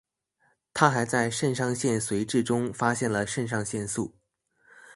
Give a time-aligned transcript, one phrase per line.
[0.73, 4.15] 他还在肾上腺髓质中发现了肾上腺素。